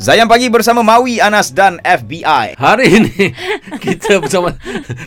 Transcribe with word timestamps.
Zayan 0.00 0.32
Pagi 0.32 0.48
bersama 0.48 0.80
Mawi, 0.80 1.20
Anas 1.20 1.52
dan 1.52 1.76
FBI. 1.84 2.56
Hari 2.56 2.86
ini 2.88 3.36
kita 3.84 4.16
bersama 4.16 4.56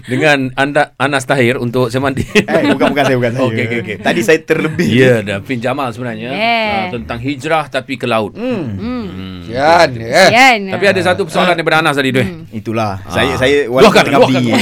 dengan 0.05 0.53
anda 0.53 0.93
Anas 1.01 1.25
Tahir 1.25 1.57
untuk 1.57 1.89
semandi. 1.89 2.21
Eh, 2.29 2.69
bukan 2.69 2.93
bukan 2.93 3.01
saya 3.01 3.17
bukan 3.17 3.31
saya. 3.33 3.41
Okey, 3.49 3.63
okey, 3.65 3.79
okey. 3.81 3.95
Tadi 3.97 4.21
saya 4.21 4.37
terlebih. 4.45 4.85
Ya, 4.85 5.25
dan 5.25 5.41
Fin 5.41 5.57
Jamal 5.57 5.89
sebenarnya 5.89 6.29
Yeah. 6.29 6.69
uh, 6.69 6.85
tentang 6.93 7.17
hijrah 7.19 7.73
tapi 7.73 7.97
ke 7.97 8.05
laut. 8.05 8.37
Hmm. 8.37 9.41
Kian 9.49 9.89
eh. 9.97 10.29
Kan? 10.29 10.59
Tapi 10.77 10.85
ada 10.85 11.01
satu 11.01 11.25
persoalan 11.25 11.57
daripada 11.57 11.81
Anas 11.81 11.97
tadi 11.97 12.13
tu. 12.13 12.21
eh. 12.21 12.29
Itulah. 12.53 13.01
Ah. 13.01 13.11
Saya 13.17 13.33
saya 13.41 13.65
Luahkan, 13.65 14.05
tengah 14.05 14.21
luahkan, 14.21 14.45
berdiri. 14.45 14.61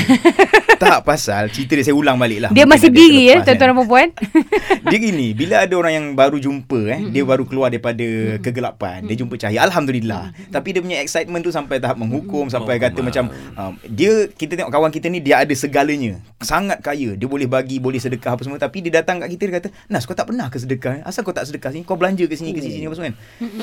Tak 0.82 1.05
pasal 1.05 1.43
cerita 1.54 1.77
dia 1.77 1.86
saya 1.86 1.93
ulang 1.93 2.18
balik 2.18 2.39
lah. 2.41 2.50
Dia 2.50 2.66
Mungkin 2.66 2.73
masih 2.73 2.89
diri 2.89 3.29
ya, 3.29 3.45
terlepas, 3.45 3.45
tuan-tuan 3.45 3.70
dan 3.70 3.88
puan. 3.88 4.07
Dia 4.91 4.97
gini, 4.97 5.27
bila 5.38 5.55
ada 5.61 5.73
orang 5.77 5.93
yang 5.93 6.07
baru 6.18 6.41
jumpa 6.41 6.79
eh, 6.89 7.02
dia 7.14 7.21
baru 7.21 7.46
keluar 7.46 7.70
daripada 7.70 8.04
kegelapan, 8.41 9.05
dia 9.05 9.15
jumpa 9.15 9.38
cahaya. 9.38 9.61
Alhamdulillah. 9.70 10.33
Tapi 10.50 10.73
dia 10.73 10.82
punya 10.82 10.97
excitement 11.00 11.39
tu 11.46 11.54
sampai 11.54 11.78
tahap 11.78 12.02
menghukum, 12.02 12.50
sampai 12.50 12.82
kata 12.82 13.00
macam 13.00 13.29
um, 13.56 13.78
dia 13.86 14.25
kita 14.33 14.57
tengok 14.57 14.73
kawan 14.73 14.92
kita 14.92 15.07
ni 15.07 15.21
dia 15.21 15.46
ada 15.46 15.54
segalanya. 15.54 16.18
Sangat 16.42 16.82
kaya. 16.82 17.14
Dia 17.14 17.29
boleh 17.29 17.45
bagi, 17.45 17.78
boleh 17.78 18.01
sedekah 18.01 18.34
apa 18.36 18.42
semua 18.42 18.57
tapi 18.57 18.82
dia 18.82 19.00
datang 19.00 19.21
kat 19.21 19.29
kita 19.37 19.43
dia 19.48 19.54
kata, 19.61 19.70
"Nas, 19.87 20.04
kau 20.09 20.18
tak 20.18 20.28
pernah 20.28 20.50
ke 20.50 20.57
sedekah? 20.57 21.00
eh? 21.00 21.01
Asal 21.06 21.21
kau 21.21 21.32
tak 21.32 21.45
sedekah 21.45 21.70
sini? 21.71 21.86
Kau 21.86 21.95
belanja 21.95 22.25
ke 22.25 22.34
sini 22.34 22.51
ke 22.51 22.59
sini 22.59 22.89
apa 22.89 22.95
semua 22.98 23.07
kan?" 23.14 23.15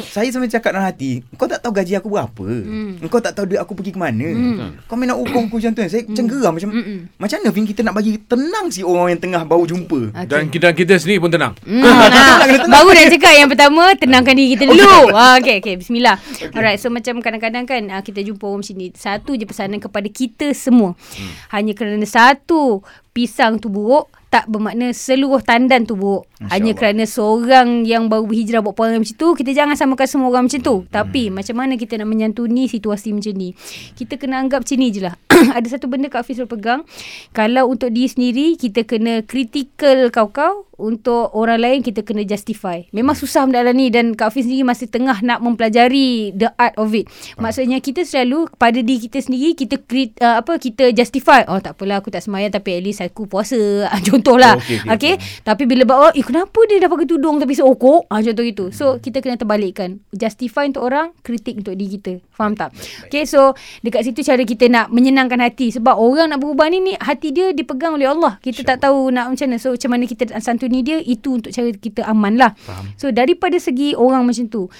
Saya 0.06 0.28
sampai 0.30 0.48
cakap 0.48 0.70
dalam 0.78 0.86
hati, 0.86 1.26
"Kau 1.34 1.50
tak 1.50 1.60
tahu 1.60 1.74
gaji 1.74 1.98
aku 1.98 2.08
berapa? 2.14 2.46
Kau 3.10 3.20
tak 3.20 3.34
tahu 3.34 3.50
duit 3.50 3.60
aku 3.60 3.74
pergi 3.74 3.92
ke 3.92 4.00
mana? 4.00 4.28
Kau 4.86 4.94
main 4.94 5.10
nak 5.10 5.18
hukum 5.18 5.50
aku 5.50 5.58
macam 5.58 5.72
tu 5.74 5.80
kan?" 5.82 5.90
Saya 5.90 6.06
macam 6.06 6.24
geram 6.30 6.52
macam 6.54 6.70
macam 7.16 7.40
mana 7.40 7.48
Vin 7.54 7.64
kita 7.64 7.80
nak 7.80 7.94
bagi 7.96 8.20
tenang 8.20 8.68
si 8.68 8.84
orang 8.84 9.16
yang 9.16 9.20
tengah 9.24 9.42
baru 9.48 9.64
jumpa. 9.64 10.12
Okey. 10.12 10.28
Dan 10.28 10.52
kita, 10.52 10.68
kita 10.76 10.94
sendiri 11.00 11.24
pun 11.24 11.30
tenang. 11.32 11.56
Hmm, 11.64 11.80
nah, 11.86 12.44
baru 12.68 12.88
dah 12.92 13.04
cakap 13.08 13.32
yang 13.32 13.48
pertama 13.48 13.82
tenangkan 13.96 14.34
diri 14.36 14.54
kita 14.54 14.68
dulu. 14.68 15.14
Ah 15.16 15.40
okey 15.40 15.64
okey 15.64 15.74
bismillah. 15.80 16.20
Okay. 16.20 16.52
Alright 16.52 16.78
so 16.82 16.92
macam 16.92 17.24
kadang-kadang 17.24 17.64
kan 17.64 17.82
ah, 17.88 18.02
kita 18.04 18.20
jumpa 18.20 18.44
orang 18.44 18.60
macam 18.60 18.76
ni 18.76 18.92
satu 18.92 19.30
je 19.34 19.48
pesanan 19.48 19.80
kepada 19.80 20.08
kita 20.12 20.52
semua. 20.52 20.92
Hmm. 20.94 21.32
Hanya 21.56 21.72
kerana 21.72 22.04
satu 22.04 22.84
pisang 23.16 23.58
tu 23.58 23.72
buruk 23.72 24.12
tak 24.28 24.44
bermakna 24.44 24.92
seluruh 24.92 25.40
tandan 25.40 25.88
tu 25.88 25.96
buruk. 25.96 26.28
Masya 26.36 26.52
Hanya 26.52 26.72
Allah. 26.72 26.78
kerana 26.78 27.02
seorang 27.08 27.68
yang 27.88 28.12
baru 28.12 28.28
berhijrah 28.28 28.60
buat 28.60 28.76
perangai 28.76 29.00
macam 29.00 29.16
tu, 29.16 29.28
kita 29.32 29.50
jangan 29.56 29.72
samakan 29.72 30.06
semua 30.06 30.28
orang 30.28 30.44
macam 30.46 30.60
tu. 30.60 30.76
Tapi 30.92 31.32
macam 31.32 31.56
mana 31.56 31.80
kita 31.80 31.96
nak 31.96 32.08
menyantuni 32.12 32.68
situasi 32.68 33.16
macam 33.16 33.32
ni? 33.32 33.56
Kita 33.96 34.20
kena 34.20 34.44
anggap 34.44 34.68
macam 34.68 34.76
ni 34.76 34.88
je 34.92 35.00
lah. 35.00 35.16
Ada 35.56 35.78
satu 35.78 35.86
benda 35.86 36.10
Kak 36.10 36.24
Hafiz 36.24 36.38
selalu 36.38 36.58
pegang. 36.58 36.80
Kalau 37.32 37.70
untuk 37.70 37.92
diri 37.92 38.08
sendiri, 38.10 38.46
kita 38.58 38.84
kena 38.84 39.22
critical 39.24 40.10
kau-kau. 40.10 40.66
Untuk 40.78 41.34
orang 41.34 41.58
lain, 41.58 41.80
kita 41.82 42.06
kena 42.06 42.22
justify. 42.22 42.86
Memang 42.94 43.18
susah 43.18 43.42
benda 43.50 43.66
ni 43.74 43.90
dan 43.90 44.14
Kak 44.14 44.30
Hafiz 44.30 44.46
sendiri 44.46 44.62
masih 44.62 44.86
tengah 44.86 45.18
nak 45.26 45.42
mempelajari 45.42 46.30
the 46.38 46.54
art 46.54 46.78
of 46.78 46.94
it. 46.94 47.10
Maksudnya 47.34 47.82
kita 47.82 48.06
selalu 48.06 48.46
pada 48.54 48.78
diri 48.78 49.10
kita 49.10 49.18
sendiri, 49.18 49.58
kita 49.58 49.82
crit, 49.82 50.14
uh, 50.22 50.38
apa 50.38 50.54
kita 50.62 50.94
justify. 50.94 51.42
Oh 51.50 51.58
tak 51.58 51.74
apalah 51.74 51.98
aku 51.98 52.14
tak 52.14 52.22
semayang 52.22 52.54
tapi 52.54 52.78
at 52.78 52.82
least 52.86 53.02
aku 53.02 53.26
puasa. 53.26 53.58
Ah, 53.90 53.98
Contohlah. 54.04 54.54
Oh, 54.54 54.62
okey, 54.62 54.78
Okay, 54.78 54.94
okey, 54.94 54.94
okay? 54.94 55.14
Tapi 55.42 55.62
bila 55.66 55.82
orang, 55.88 56.14
eh 56.14 56.22
kenapa 56.22 56.60
dia 56.70 56.78
dah 56.78 56.86
pakai 56.92 57.08
tudung 57.10 57.42
tapi 57.42 57.58
seokok? 57.58 58.06
Ah, 58.06 58.22
contoh 58.22 58.44
gitu. 58.46 58.64
So, 58.70 59.02
kita 59.02 59.18
kena 59.18 59.34
terbalikkan. 59.34 59.98
Justify 60.14 60.70
untuk 60.70 60.86
orang, 60.86 61.10
kritik 61.26 61.58
untuk 61.58 61.74
diri 61.74 61.98
kita. 61.98 62.22
Faham 62.30 62.54
tak? 62.54 62.70
Okay, 63.10 63.26
so 63.26 63.58
dekat 63.82 64.06
situ 64.06 64.22
cara 64.22 64.46
kita 64.46 64.70
nak 64.70 64.94
menyenangkan 64.94 65.27
hati. 65.36 65.68
Sebab 65.76 66.00
orang 66.00 66.32
nak 66.32 66.40
berubah 66.40 66.72
ni, 66.72 66.80
ni 66.80 66.92
hati 66.96 67.36
dia 67.36 67.52
dipegang 67.52 68.00
oleh 68.00 68.08
Allah. 68.08 68.40
Kita 68.40 68.64
tak 68.64 68.88
tahu 68.88 69.12
nak 69.12 69.36
macam 69.36 69.46
mana. 69.52 69.60
So, 69.60 69.76
macam 69.76 69.90
mana 69.92 70.08
kita 70.08 70.32
santuni 70.40 70.80
dia, 70.80 70.96
itu 71.04 71.36
untuk 71.36 71.52
cara 71.52 71.68
kita 71.76 72.08
aman 72.08 72.40
lah. 72.40 72.56
Faham. 72.56 72.96
So, 72.96 73.12
daripada 73.12 73.60
segi 73.60 73.92
orang 73.92 74.24
macam 74.24 74.48
tu, 74.48 74.72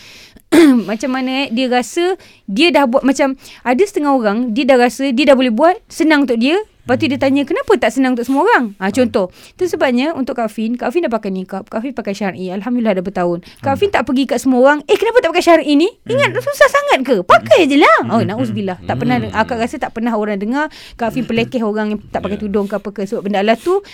macam 0.89 1.11
mana 1.13 1.45
eh, 1.45 1.49
dia 1.53 1.69
rasa 1.69 2.17
dia 2.49 2.73
dah 2.73 2.89
buat 2.89 3.05
macam 3.05 3.37
ada 3.65 3.83
setengah 3.85 4.17
orang 4.17 4.39
dia 4.57 4.65
dah 4.65 4.81
rasa 4.81 5.13
dia 5.13 5.29
dah 5.29 5.37
boleh 5.37 5.53
buat 5.53 5.77
senang 5.93 6.25
untuk 6.25 6.41
dia 6.41 6.57
Lepas 6.89 7.05
tu 7.05 7.13
dia 7.13 7.21
tanya 7.21 7.45
kenapa 7.45 7.77
tak 7.77 7.93
senang 7.93 8.17
untuk 8.17 8.25
semua 8.25 8.49
orang? 8.49 8.73
Ha, 8.81 8.89
contoh. 8.89 9.29
Tu 9.61 9.69
sebabnya 9.69 10.17
untuk 10.17 10.41
Kak 10.41 10.49
Fin, 10.49 10.73
Kak 10.73 10.89
Fin 10.89 11.05
dah 11.05 11.13
pakai 11.13 11.29
nikah. 11.29 11.61
Kak 11.61 11.85
Fin 11.85 11.93
pakai 11.93 12.17
syar'i. 12.17 12.49
Alhamdulillah 12.49 12.97
dah 12.97 13.05
bertahun. 13.05 13.45
Kak 13.61 13.77
Fin 13.77 13.93
tak 13.93 14.09
pergi 14.09 14.25
kat 14.25 14.41
semua 14.41 14.65
orang. 14.65 14.81
Eh 14.89 14.97
kenapa 14.97 15.21
tak 15.21 15.37
pakai 15.37 15.45
syar'i 15.45 15.77
ni? 15.77 15.85
Ingat 16.09 16.33
susah 16.41 16.65
sangat 16.65 17.05
ke? 17.05 17.21
Pakai 17.29 17.69
je 17.69 17.77
lah. 17.77 18.09
Oh 18.09 18.25
na'uzubillah. 18.25 18.81
Tak 18.89 19.05
pernah, 19.05 19.21
akak 19.37 19.61
rasa 19.61 19.77
tak 19.77 19.93
pernah 19.93 20.17
orang 20.17 20.41
dengar 20.41 20.73
Kak 20.97 21.13
Fin 21.13 21.29
pelekeh 21.29 21.61
orang 21.61 21.93
yang 21.93 22.01
tak 22.09 22.25
pakai 22.25 22.41
tudung 22.41 22.65
ke 22.65 22.81
apa 22.81 22.89
ke. 22.89 23.05
Sebab 23.05 23.21
benda 23.21 23.45
Allah 23.45 23.61
tu 23.61 23.85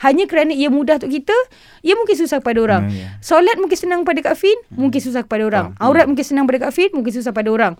hanya 0.00 0.24
kerana 0.24 0.56
ia 0.56 0.72
mudah 0.72 0.96
untuk 0.96 1.12
kita, 1.12 1.36
ia 1.84 1.98
mungkin 1.98 2.16
susah 2.16 2.40
kepada 2.40 2.64
orang. 2.64 2.82
Hmm, 2.88 2.96
ya. 2.96 3.08
Solat 3.20 3.60
mungkin 3.60 3.76
senang 3.76 4.08
pada 4.08 4.24
Kak 4.24 4.40
Fin, 4.40 4.56
mungkin 4.72 5.04
susah 5.04 5.26
kepada 5.26 5.42
orang. 5.44 5.76
Aurat 5.76 6.08
mungkin 6.08 6.24
senang 6.24 6.48
pada 6.48 6.64
Kak 6.64 6.72
Fin, 6.72 6.88
mungkin 6.96 7.12
susah 7.12 7.34
pada 7.34 7.50
orang. 7.52 7.74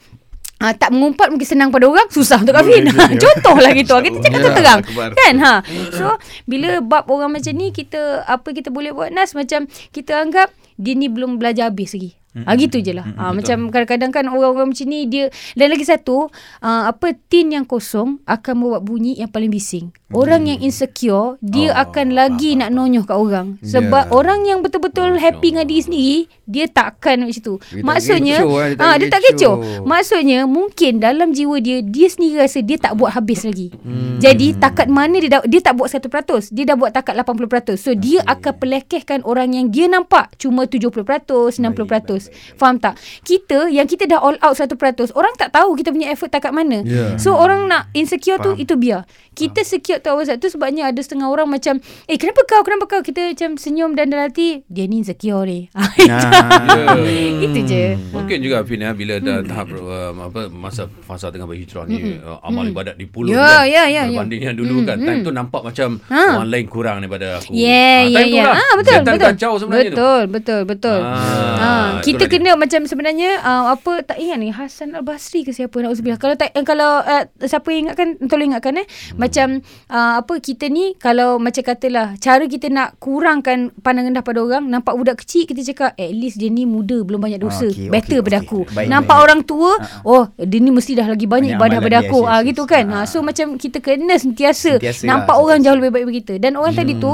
Ah, 0.58 0.74
tak 0.74 0.91
mengumpat 0.91 1.30
mungkin 1.30 1.46
senang 1.46 1.70
pada 1.70 1.86
orang 1.86 2.10
susah 2.10 2.42
untuk 2.42 2.50
Kak 2.52 2.66
Fin. 2.66 2.91
Contohlah 3.22 3.70
gitu. 3.72 3.94
Kita 3.94 4.19
cakap 4.20 4.42
Ya, 4.42 4.50
terang. 4.52 4.80
akbar. 4.82 5.08
Kan 5.14 5.34
ha. 5.38 5.54
So 5.94 6.19
bila 6.44 6.82
bab 6.82 7.06
orang 7.06 7.30
macam 7.32 7.54
ni 7.54 7.70
kita 7.70 8.26
apa 8.26 8.50
kita 8.50 8.68
boleh 8.68 8.91
buat 8.91 9.08
Nas 9.08 9.32
macam 9.32 9.64
kita 9.88 10.18
anggap 10.18 10.50
dia 10.74 10.92
ni 10.92 11.06
belum 11.06 11.38
belajar 11.38 11.70
habis 11.70 11.94
lagi. 11.94 12.18
Ah 12.37 12.55
gitu 12.55 12.78
je 12.78 12.93
lah. 12.93 13.09
Ah 13.16 13.33
macam 13.33 13.72
kadang-kadang 13.72 14.12
kan 14.12 14.25
orang-orang 14.28 14.71
macam 14.71 14.87
ni 14.87 15.09
dia 15.09 15.27
dan 15.56 15.72
lagi 15.72 15.83
satu 15.83 16.28
ah, 16.61 16.93
apa 16.93 17.16
tin 17.27 17.50
yang 17.50 17.65
kosong 17.65 18.21
akan 18.25 18.55
membuat 18.55 18.83
bunyi 18.84 19.16
yang 19.16 19.33
paling 19.33 19.49
bising. 19.49 19.91
Orang 20.09 20.49
yang 20.49 20.61
insecure 20.61 21.37
dia 21.41 21.69
Oh, 21.69 21.84
akan 21.84 22.16
lagi 22.16 22.56
nak 22.56 22.72
nonyoh 22.72 23.05
kat 23.05 23.12
orang. 23.12 23.61
Sebab 23.61 24.09
Ya. 24.09 24.12
orang 24.12 24.41
yang 24.44 24.65
betul-betul 24.65 25.21
happy 25.21 25.53
dengan 25.53 25.69
diri 25.69 25.83
sendiri 25.84 26.19
dia 26.49 26.65
takkan 26.65 27.28
macam 27.28 27.43
tu. 27.44 27.55
Dia 27.61 27.77
tak 27.77 27.84
Maksudnya 27.84 28.37
kecoh, 28.41 28.56
dia 28.56 28.72
tak 28.72 28.84
ah 28.84 28.95
dia 28.97 29.09
tak 29.12 29.22
kecoh. 29.28 29.56
Maksudnya 29.84 30.39
mungkin 30.49 30.93
dalam 30.97 31.28
jiwa 31.37 31.56
dia 31.60 31.84
dia 31.84 32.09
sendiri 32.09 32.41
rasa 32.41 32.65
dia 32.65 32.81
tak 32.81 32.97
buat 32.97 33.12
habis 33.12 33.45
lagi. 33.45 33.69
Hmm. 33.84 34.16
Jadi 34.16 34.56
takat 34.56 34.89
mana 34.89 35.21
dia 35.21 35.28
dah, 35.28 35.43
dia 35.45 35.60
tak 35.60 35.77
buat 35.77 35.93
100%, 35.93 36.49
dia 36.50 36.65
dah 36.65 36.77
buat 36.77 36.91
takat 36.91 37.12
80%. 37.12 37.77
So 37.77 37.93
dia 37.93 38.25
akan 38.25 38.53
pelekehkan 38.56 39.21
orang 39.28 39.53
yang 39.53 39.69
dia 39.69 39.87
nampak 39.87 40.41
cuma 40.41 40.65
70%, 40.65 41.53
60%. 41.53 42.28
Faham 42.55 42.77
tak? 42.77 42.94
Kita 43.21 43.69
yang 43.69 43.84
kita 43.84 44.05
dah 44.05 44.19
all 44.19 44.37
out 44.39 44.55
100%, 44.55 44.75
orang 45.12 45.33
tak 45.34 45.50
tahu 45.50 45.75
kita 45.75 45.89
punya 45.89 46.09
effort 46.09 46.28
takat 46.28 46.50
mana. 46.50 46.81
Ya. 46.83 47.15
So 47.16 47.33
orang 47.33 47.66
nak 47.66 47.91
insecure 47.93 48.37
tu 48.37 48.53
Faham. 48.53 48.61
itu 48.61 48.75
biar. 48.75 49.03
Kita 49.33 49.62
secure 49.62 49.99
tu 49.99 50.09
awal 50.09 50.27
tu 50.34 50.49
sebabnya 50.49 50.87
ada 50.87 50.99
setengah 50.99 51.27
orang 51.27 51.47
macam, 51.47 51.78
"Eh 52.05 52.16
kenapa 52.16 52.43
kau? 52.44 52.61
Kenapa 52.61 52.84
kau?" 52.87 53.00
Kita 53.00 53.22
macam 53.28 53.55
senyum 53.55 53.94
dan 53.94 54.09
dalam 54.09 54.27
hati, 54.27 54.66
dia 54.66 54.84
ni 54.84 55.00
insecure 55.00 55.44
ni. 55.44 55.71
Nah. 56.09 56.99
Itu 57.39 57.59
je. 57.62 57.94
Mungkin 58.11 58.39
juga 58.41 58.60
Fin 58.62 58.81
ya, 58.81 58.91
bila 58.93 59.16
dah 59.16 59.41
tahap 59.43 59.71
uh, 59.72 60.10
apa 60.19 60.49
masa 60.49 60.91
fasa 61.00 61.28
tengah 61.28 61.45
berhijrah 61.45 61.84
ni 61.84 62.16
uh, 62.16 62.41
amal 62.41 62.65
ibadat 62.65 62.95
di 62.95 63.06
pulut 63.06 63.31
Ya, 63.31 63.62
kan. 63.62 63.65
ya, 63.65 63.83
ya, 63.87 64.03
ya. 64.03 64.03
Berbanding 64.10 64.43
yang 64.43 64.56
dulu 64.56 64.77
kan. 64.83 64.97
Time 64.99 65.21
tu 65.21 65.31
nampak 65.31 65.62
macam 65.62 65.89
Ha. 66.05 66.22
orang 66.37 66.50
lain 66.50 66.66
kurang 66.66 66.97
daripada 66.99 67.39
aku. 67.39 67.53
Yeah, 67.53 67.71
Ah, 67.99 68.03
yeah, 68.05 68.16
time 68.16 68.27
tu 68.27 68.34
yeah. 68.34 68.47
lah. 68.47 68.56
Ah, 68.59 68.72
betul, 68.75 68.93
Setan 68.93 69.12
betul. 69.12 69.28
kacau 69.28 69.53
sebenarnya 69.56 69.84
tu. 69.84 69.95
betul, 69.95 70.21
betul, 70.28 70.60
betul. 70.65 71.00
Ah, 71.00 71.56
Ah, 71.59 71.89
kita 72.08 72.24
itulah 72.24 72.32
kena 72.32 72.50
macam 72.56 72.80
sebenarnya 72.84 73.30
uh, 73.38 73.64
apa 73.70 73.92
tak 74.02 74.16
ingat 74.16 74.38
ni 74.38 74.48
Hasan 74.48 74.92
Al 74.92 75.04
Basri 75.04 75.42
ke 75.42 75.52
siapa 75.52 75.76
nak 75.78 75.92
uzubillah. 75.92 76.16
Kalau 76.16 76.34
tak 76.34 76.56
kalau 76.64 77.00
uh, 77.00 77.24
siapa 77.41 77.69
yang 77.69 77.88
ingatkan 77.88 78.16
tolong 78.24 78.52
ingatkan 78.52 78.80
eh. 78.80 78.86
Hmm. 78.86 79.19
Macam 79.20 79.48
uh, 79.88 80.12
apa 80.18 80.34
kita 80.38 80.66
ni 80.66 80.97
kalau 80.97 81.36
macam 81.36 81.60
katalah 81.60 82.16
cara 82.16 82.44
kita 82.44 82.68
nak 82.68 82.97
kurangkan 82.98 83.70
pandang 83.78 84.08
rendah 84.08 84.22
pada 84.22 84.41
orang, 84.41 84.64
nampak 84.64 84.94
budak 84.94 85.20
kecil 85.20 85.44
kita 85.44 85.60
cakap 85.66 85.91
at 85.94 86.10
least 86.10 86.36
dia 86.36 86.48
ni 86.48 86.64
muda 86.64 87.02
belum 87.02 87.18
banyak 87.18 87.38
dosa. 87.38 87.68
Okey, 87.68 87.91
Better 87.91 88.18
okey, 88.20 88.26
pada 88.26 88.38
okey. 88.38 88.48
aku. 88.48 88.60
Baik, 88.72 88.88
nampak 88.88 89.12
baik. 89.12 89.24
orang 89.24 89.41
tua, 89.42 89.72
oh 90.02 90.24
dia 90.34 90.58
ni 90.58 90.70
mesti 90.70 90.92
dah 90.94 91.06
lagi 91.06 91.26
banyak, 91.26 91.54
Banyak 91.54 91.58
ibadah 91.58 91.78
pada 91.78 91.97
aku. 92.00 92.18
yes, 92.22 92.30
Ah 92.30 92.38
yes, 92.38 92.47
gitu 92.48 92.62
yes. 92.64 92.70
kan. 92.70 92.84
Ah. 92.88 92.97
Ah, 92.98 93.04
so 93.04 93.20
macam 93.20 93.47
kita 93.54 93.78
kena 93.78 94.14
sentiasa, 94.14 94.78
Sentiasa 94.78 95.04
nampak 95.04 95.34
lah, 95.34 95.42
orang 95.42 95.58
sentiasa. 95.60 95.66
jauh 95.66 95.78
lebih 95.78 95.91
baik 95.91 96.02
daripada 96.02 96.18
kita. 96.18 96.34
Dan 96.38 96.52
orang 96.54 96.74
tadi 96.74 96.92
tu 96.94 97.10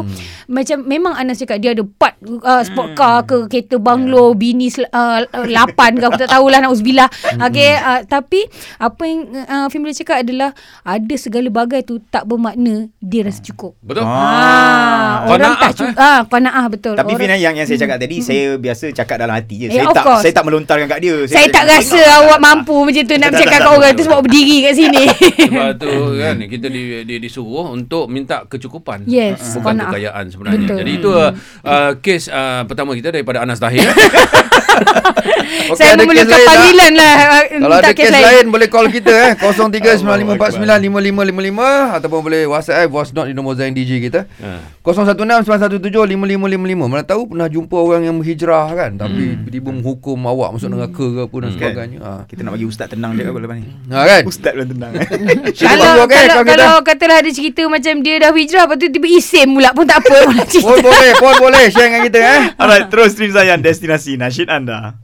macam 0.47 0.77
memang 0.85 1.13
Anas 1.15 1.37
cakap 1.37 1.59
dia 1.59 1.73
ada 1.73 1.85
part 1.85 2.15
uh, 2.23 2.63
sport 2.63 2.89
car 2.95 3.25
ke 3.25 3.49
kereta 3.49 3.77
banglo 3.77 4.33
bini 4.33 4.69
sel- 4.69 4.84
uh, 4.91 5.19
lapan 5.49 5.97
ke 5.97 6.05
aku 6.05 6.19
tak 6.21 6.31
tahulah 6.33 6.59
nauzubillah. 6.65 7.09
Okey 7.39 7.73
uh, 7.77 8.01
tapi 8.05 8.45
apa 8.79 9.03
yang 9.05 9.21
uh, 9.47 9.67
Fim 9.73 9.81
boleh 9.85 9.97
cakap 9.97 10.25
adalah 10.25 10.51
ada 10.85 11.15
segala 11.17 11.49
bagai 11.49 11.85
tu 11.85 12.01
tak 12.09 12.25
bermakna 12.25 12.89
dia 12.99 13.25
rasa 13.25 13.41
cukup. 13.45 13.77
Betul? 13.85 14.05
Ah, 14.05 15.25
orang 15.29 15.55
Qanaah, 15.55 15.61
tak 15.61 15.73
cukup. 15.77 15.97
Ah, 15.97 16.21
qanaah 16.25 16.67
betul. 16.73 16.95
Tapi 16.97 17.13
orang, 17.13 17.21
Fin 17.21 17.31
eh, 17.31 17.41
yang 17.41 17.55
yang 17.55 17.67
saya 17.69 17.79
cakap 17.81 17.97
tadi 18.01 18.17
saya 18.21 18.45
biasa 18.57 18.85
cakap 18.93 19.17
dalam 19.21 19.35
hati 19.37 19.57
je. 19.57 19.67
Eh, 19.69 19.77
Saya 19.77 19.87
tak 19.93 20.05
course. 20.05 20.23
saya 20.25 20.33
tak 20.33 20.45
melontarkan 20.49 20.87
kat 20.89 20.99
dia. 21.01 21.17
saya 21.29 21.47
tak 21.53 21.65
rasa 21.69 22.01
awak 22.25 22.39
mampu 22.41 22.77
macam 22.85 23.03
tu 23.05 23.15
nak 23.17 23.31
Tak, 23.31 23.39
tak, 23.39 23.45
tak, 23.45 23.53
kat 23.53 23.61
tak, 23.61 23.73
orang 23.73 23.91
tak, 23.93 23.97
tu 23.97 24.03
tak. 24.03 24.07
sebab 24.09 24.19
berdiri 24.25 24.57
kat 24.65 24.75
sini. 24.75 25.05
Sebab 25.45 25.71
tu 25.79 25.93
kan 26.19 26.37
kita 26.49 26.67
di, 26.73 26.83
di, 27.05 27.15
disuruh 27.21 27.67
untuk 27.75 28.05
minta 28.09 28.45
kecukupan. 28.49 29.07
Yes, 29.07 29.59
Bukan 29.59 29.77
qanaah. 29.77 29.91
kekayaan 29.93 30.25
sebenarnya. 30.33 30.67
Betul. 30.67 30.79
Jadi 30.81 30.93
itu 30.95 31.11
uh, 31.13 31.31
uh, 31.65 31.91
kes 32.01 32.29
uh, 32.33 32.63
pertama 32.67 32.97
kita 32.97 33.09
daripada 33.15 33.45
Anas 33.45 33.61
Tahir. 33.61 33.85
Okey, 34.75 35.79
Saya 35.79 35.97
memerlukan 35.97 36.29
lain 36.29 36.47
panggilan 36.47 36.93
lah. 36.97 37.15
uh, 37.17 37.43
Kalau 37.63 37.77
ada 37.81 37.93
kes 37.93 38.11
lain 38.11 38.45
boleh 38.51 38.69
call 38.69 38.89
kita 38.91 39.13
eh 39.13 39.33
0395495555 39.45 41.97
ataupun 42.01 42.21
boleh 42.21 42.43
WhatsApp 42.49 42.81
eh 42.85 42.89
voice 42.89 43.13
note 43.15 43.29
di 43.31 43.35
nombor 43.37 43.55
Zain 43.57 43.73
DJ 43.73 44.01
kita. 44.03 44.27
Ha. 44.41 44.59
0169175555. 44.85 46.91
Mana 46.91 47.03
tahu 47.03 47.27
pernah 47.33 47.49
jumpa 47.49 47.77
orang 47.77 48.03
yang 48.05 48.19
berhijrah 48.21 48.69
kan 48.75 48.99
tapi 48.99 49.37
tiba-tiba 49.41 49.71
menghukum 49.73 50.19
awak 50.27 50.53
masuk 50.55 50.69
neraka 50.71 51.05
ke 51.05 51.21
apa 51.25 51.37
dan 51.41 51.51
sebagainya. 51.55 51.99
Ha. 52.03 52.11
Kita 52.29 52.41
nak 52.45 52.53
bagi 52.59 52.67
ustaz 52.69 52.89
tenang 52.93 53.17
je 53.17 53.23
apa 53.25 53.39
lepas 53.39 53.57
ni. 53.57 53.65
Ha 53.91 53.99
kan? 54.05 54.23
Ustaz 54.27 54.53
belum 54.53 54.69
tenang. 54.77 54.93
Cerita 55.57 55.77
kalau, 55.79 56.07
kalau, 56.09 56.45
kalau 56.45 56.75
katalah 56.83 57.17
ada 57.23 57.31
cerita 57.31 57.63
macam 57.67 57.95
dia 58.03 58.19
dah 58.21 58.31
hijrah 58.35 58.65
lepas 58.67 58.77
tu 58.77 58.87
tiba 58.91 59.07
isim 59.09 59.55
pula 59.55 59.71
pun 59.73 59.87
tak 59.87 60.03
apa. 60.05 60.19
Pun 60.65 60.81
boleh, 60.81 61.13
pun 61.21 61.35
boleh 61.39 61.69
share 61.69 61.93
dengan 61.93 62.03
kita 62.09 62.19
eh. 62.21 62.43
Alright, 62.57 62.89
terus 62.89 63.13
stream 63.13 63.31
saya 63.31 63.57
destinasi 63.61 64.17
nasyid 64.17 64.49
anda. 64.65 65.04